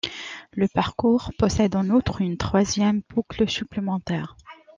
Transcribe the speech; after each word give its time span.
Le 0.53 0.67
parcours 0.67 1.29
possède 1.37 1.75
en 1.75 1.87
outre 1.91 2.21
une 2.21 2.35
troisième 2.35 3.03
boucle 3.13 3.47
supplémentaire. 3.47 4.35